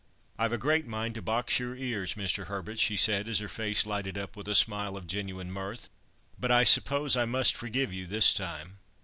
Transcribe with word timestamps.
"I've 0.39 0.51
a 0.51 0.57
great 0.57 0.87
mind 0.87 1.13
to 1.13 1.21
box 1.21 1.59
your 1.59 1.75
ears, 1.75 2.15
Mr. 2.15 2.45
Herbert!" 2.47 2.79
she 2.79 2.97
said, 2.97 3.29
as 3.29 3.37
her 3.37 3.47
face 3.47 3.85
lighted 3.85 4.17
up 4.17 4.35
with 4.35 4.47
a 4.47 4.55
smile 4.55 4.97
of 4.97 5.05
genuine 5.05 5.51
mirth, 5.51 5.89
"but 6.39 6.49
I 6.49 6.63
suppose 6.63 7.15
I 7.15 7.25
must 7.25 7.55
forgive 7.55 7.93
you 7.93 8.07
this 8.07 8.33
time. 8.33 8.79